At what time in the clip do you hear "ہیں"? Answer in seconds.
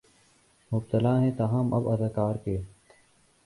1.21-1.31